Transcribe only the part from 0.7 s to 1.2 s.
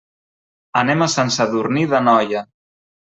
Anem a